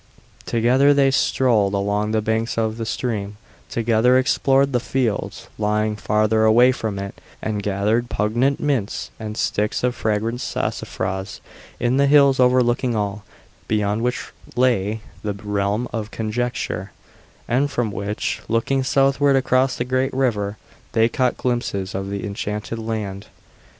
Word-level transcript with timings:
Together 0.47 0.95
they 0.95 1.11
strolled 1.11 1.75
along 1.75 2.09
the 2.09 2.23
banks 2.23 2.57
of 2.57 2.77
the 2.77 2.87
stream; 2.87 3.37
together 3.69 4.17
explored 4.17 4.73
the 4.73 4.79
fields 4.79 5.47
lying 5.59 5.95
farther 5.95 6.43
away 6.43 6.71
from 6.71 6.97
it, 6.97 7.21
and 7.39 7.61
gathered 7.61 8.09
pungent 8.09 8.59
mints 8.59 9.11
and 9.19 9.37
sticks 9.37 9.83
of 9.83 9.93
fragrant 9.93 10.41
sassafras 10.41 11.39
in 11.79 11.97
the 11.97 12.07
hills 12.07 12.39
overlooking 12.39 12.95
all 12.95 13.23
beyond 13.67 14.01
which 14.01 14.31
lay 14.55 15.01
the 15.21 15.33
Realm 15.33 15.87
of 15.93 16.09
Conjecture, 16.09 16.91
and 17.47 17.69
from 17.69 17.91
which, 17.91 18.41
looking 18.47 18.83
southward 18.83 19.35
across 19.35 19.75
the 19.75 19.85
great 19.85 20.11
river, 20.15 20.57
they 20.93 21.07
caught 21.09 21.37
glimpses 21.37 21.93
of 21.93 22.09
the 22.09 22.25
Enchanted 22.25 22.79
Land. 22.79 23.27